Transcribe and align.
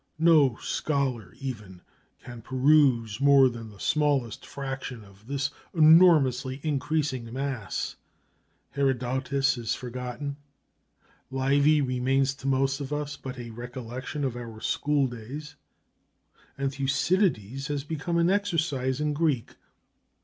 No 0.17 0.55
scholar, 0.59 1.35
even, 1.39 1.81
can 2.23 2.41
peruse 2.41 3.21
more 3.21 3.47
than 3.49 3.69
the 3.69 3.79
smallest 3.79 4.47
fraction 4.47 5.03
of 5.03 5.27
this 5.27 5.51
enormously 5.75 6.59
increasing 6.63 7.31
mass. 7.31 7.97
Herodotus 8.71 9.59
is 9.59 9.75
forgotten, 9.75 10.37
Livy 11.29 11.81
remains 11.81 12.33
to 12.37 12.47
most 12.47 12.81
of 12.81 12.91
us 12.91 13.15
but 13.15 13.37
a 13.37 13.51
recollection 13.51 14.23
of 14.23 14.35
our 14.35 14.59
school 14.59 15.05
days, 15.05 15.55
and 16.57 16.73
Thucydides 16.73 17.67
has 17.67 17.83
become 17.83 18.17
an 18.17 18.31
exercise 18.31 18.99
in 18.99 19.13
Greek. 19.13 19.53